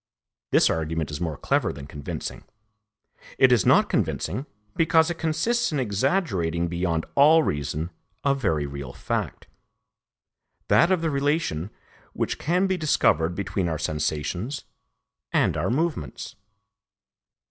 [0.49, 2.43] This argument is more clever than convincing.
[3.37, 7.91] It is not convincing, because it consists in exaggerating beyond all reason
[8.23, 9.45] a very real fact,
[10.69, 11.69] that of the relation
[12.13, 14.63] which can be discovered between our sensations
[15.33, 16.35] and our movements.